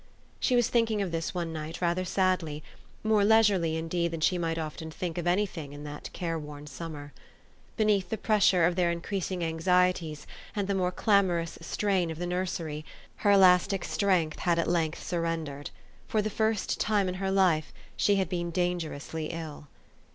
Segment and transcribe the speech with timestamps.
[0.39, 2.63] She was thinking of this one night rather sadly,
[3.03, 7.13] more leisurely indeed than she might often think of any thing in that careworn summer.
[7.77, 10.25] Beneath the pressure of their increasing anxieties
[10.55, 12.09] and the more 328 THE STORY OF AVIS.
[12.09, 12.85] clamorous strain of the nursery,
[13.17, 15.69] her elastic strength had at length surrendered.
[16.07, 19.67] For the first time in her life, she had been dangerously ill.